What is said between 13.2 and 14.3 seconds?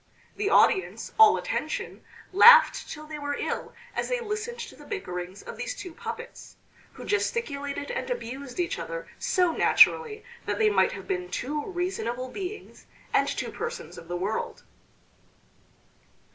two persons of the